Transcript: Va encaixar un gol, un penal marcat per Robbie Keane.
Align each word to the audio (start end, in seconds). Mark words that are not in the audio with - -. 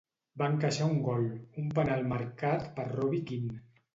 Va 0.41 0.45
encaixar 0.51 0.87
un 0.93 0.95
gol, 1.07 1.27
un 1.63 1.69
penal 1.79 2.01
marcat 2.13 2.65
per 2.79 2.89
Robbie 2.95 3.23
Keane. 3.29 3.63